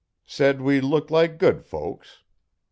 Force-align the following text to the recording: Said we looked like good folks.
Said 0.25 0.61
we 0.61 0.81
looked 0.81 1.11
like 1.11 1.37
good 1.37 1.63
folks. 1.63 2.23